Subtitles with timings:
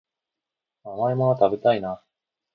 [0.83, 2.03] 甘いもの食べたいな